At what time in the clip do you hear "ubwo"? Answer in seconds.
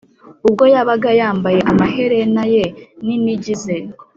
0.47-0.63